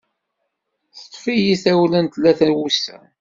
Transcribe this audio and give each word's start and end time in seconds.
Teṭṭef-iyi 0.99 1.55
tawla 1.63 1.99
n 2.03 2.07
tlata 2.13 2.45
n 2.49 2.51
wussan. 2.57 3.05